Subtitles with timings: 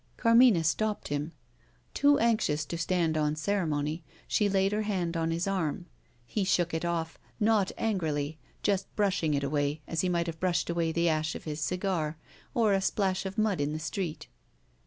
[0.17, 1.31] Carmina stopped him.
[1.93, 5.85] Too anxious to stand on ceremony, she laid her hand on his arm.
[6.25, 10.71] He shook it off not angrily: just brushing it away, as he might have brushed
[10.71, 12.17] away the ash of his cigar
[12.55, 14.25] or a splash of mud in the street.